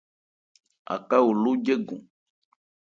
[0.95, 2.01] Aká oló jɛ́gɔn.